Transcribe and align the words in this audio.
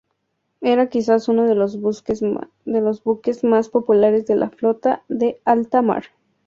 Era 0.61 0.87
quizás 0.89 1.27
uno 1.27 1.43
de 1.45 1.53
los 1.53 1.77
buques 1.79 3.43
más 3.43 3.69
populares 3.69 4.25
de 4.25 4.35
la 4.35 4.49
Flota 4.49 5.03
de 5.09 5.39
Alta 5.45 5.83
Mar. 5.83 6.05